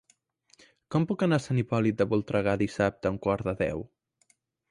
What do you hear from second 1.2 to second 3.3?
anar a Sant Hipòlit de Voltregà dissabte a un